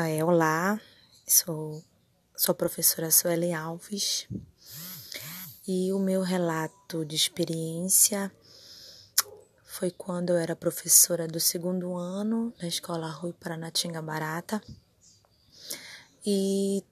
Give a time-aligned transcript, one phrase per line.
[0.00, 0.80] É, olá,
[1.26, 1.82] sou,
[2.36, 4.28] sou a professora Suelen Alves.
[5.66, 8.30] E o meu relato de experiência
[9.64, 14.62] foi quando eu era professora do segundo ano na escola Rui Paranatinga Barata
[16.24, 16.84] e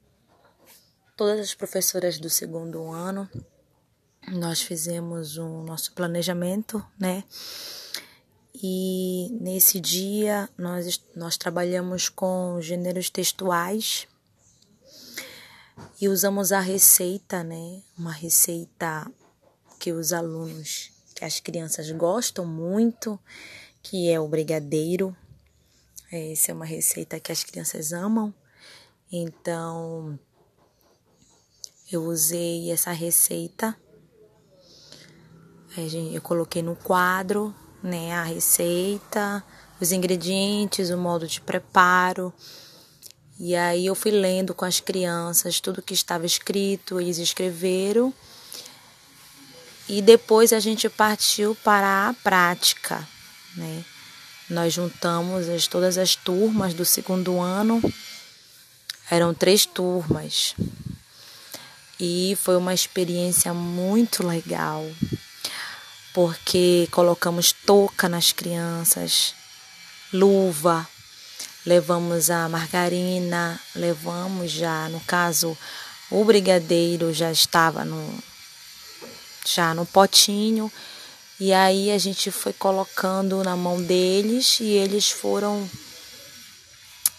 [1.16, 3.30] todas as professoras do segundo ano
[4.32, 7.22] nós fizemos o nosso planejamento, né?
[8.62, 14.08] E nesse dia nós, nós trabalhamos com gêneros textuais
[16.00, 17.82] e usamos a receita, né?
[17.98, 19.10] Uma receita
[19.78, 23.20] que os alunos, que as crianças gostam muito,
[23.82, 25.14] que é o brigadeiro.
[26.10, 28.32] Essa é uma receita que as crianças amam.
[29.12, 30.18] Então,
[31.92, 33.76] eu usei essa receita.
[36.10, 37.54] Eu coloquei no quadro
[37.86, 39.42] né, a receita,
[39.80, 42.32] os ingredientes, o modo de preparo.
[43.38, 48.12] E aí eu fui lendo com as crianças tudo que estava escrito, eles escreveram.
[49.88, 53.06] E depois a gente partiu para a prática,
[53.54, 53.84] né?
[54.50, 57.80] Nós juntamos as, todas as turmas do segundo ano,
[59.10, 60.54] eram três turmas.
[61.98, 64.84] E foi uma experiência muito legal
[66.16, 69.34] porque colocamos touca nas crianças,
[70.10, 70.88] luva,
[71.66, 75.54] levamos a margarina, levamos já, no caso,
[76.10, 78.18] o brigadeiro já estava no
[79.44, 80.72] já no potinho.
[81.38, 85.68] E aí a gente foi colocando na mão deles e eles foram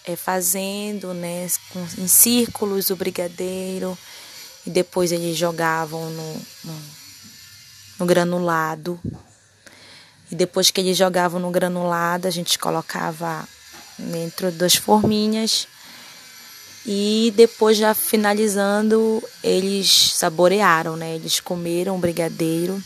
[0.04, 1.46] é, fazendo, né,
[1.96, 3.96] em círculos o brigadeiro.
[4.66, 7.07] E depois eles jogavam no, no
[7.98, 9.00] no granulado.
[10.30, 13.46] E depois que eles jogavam no granulado, a gente colocava
[13.98, 15.66] dentro das forminhas.
[16.86, 21.14] E depois, já finalizando, eles saborearam, né?
[21.14, 22.82] Eles comeram o brigadeiro.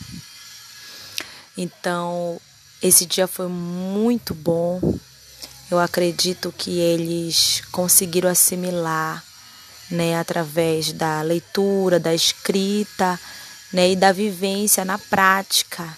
[1.57, 2.39] Então,
[2.81, 4.81] esse dia foi muito bom.
[5.69, 9.23] Eu acredito que eles conseguiram assimilar,
[9.89, 13.19] né, através da leitura, da escrita,
[13.73, 15.97] né, e da vivência na prática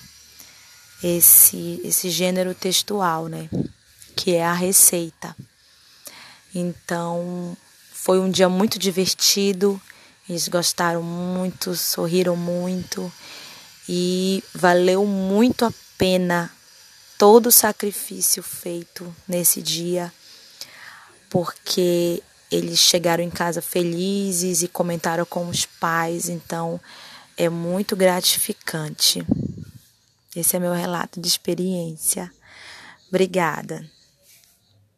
[1.03, 3.50] esse esse gênero textual, né,
[4.16, 5.36] que é a receita.
[6.53, 7.56] Então,
[7.91, 9.80] foi um dia muito divertido.
[10.28, 13.12] Eles gostaram muito, sorriram muito
[13.90, 16.52] e valeu muito a pena
[17.18, 20.12] todo o sacrifício feito nesse dia,
[21.30, 26.80] porque eles chegaram em casa felizes e comentaram com os pais, então
[27.38, 29.25] é muito gratificante.
[30.35, 32.31] Esse é meu relato de experiência.
[33.07, 33.85] Obrigada.